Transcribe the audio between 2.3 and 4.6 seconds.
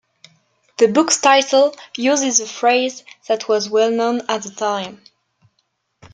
a phrase that was well-known at the